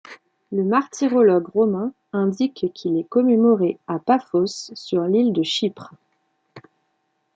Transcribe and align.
Le 0.51 0.63
martyrologe 0.63 1.43
romain 1.53 1.93
indique 2.11 2.65
qu'il 2.73 2.97
est 2.97 3.03
commémoré 3.07 3.77
à 3.85 3.99
Paphos 3.99 4.71
sur 4.73 5.03
l'île 5.03 5.31
de 5.31 5.43
Chypre. 5.43 5.93